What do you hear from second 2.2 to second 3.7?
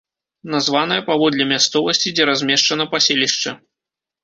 дзе размешчана паселішча.